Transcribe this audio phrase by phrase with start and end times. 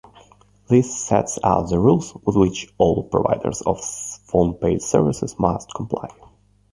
[0.67, 6.07] This sets out the rules with which all providers of phone-paid services must comply.